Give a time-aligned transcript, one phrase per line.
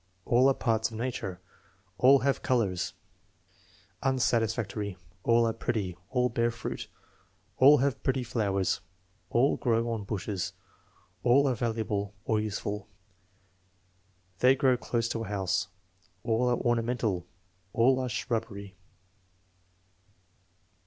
[0.25, 1.39] "All are parts of nature."
[1.99, 2.93] "All have colors."
[4.01, 4.97] Unsatisfactory.
[5.21, 6.87] "All are pretty." "All bear fruit."
[7.59, 8.79] "All have pretty flowers."
[9.29, 10.53] "All grow on bushes."
[11.21, 12.87] "All are valuable" (or useful).
[14.39, 15.67] "They grow close to a house."
[16.23, 17.27] "All are ornamental."
[17.71, 18.75] "All are shrubbery."